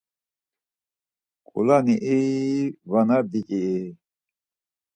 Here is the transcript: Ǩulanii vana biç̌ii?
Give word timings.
Ǩulanii 1.47 2.59
vana 2.91 3.17
biç̌ii? 3.29 3.83